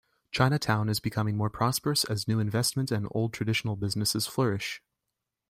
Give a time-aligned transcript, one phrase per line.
[0.31, 4.81] Chinatown is becoming more prosperous as new investment and old traditional businesses flourish.